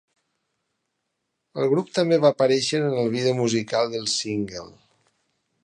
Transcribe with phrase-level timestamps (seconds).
[1.63, 4.67] El grup també va aparèixer en el vídeo musical del single.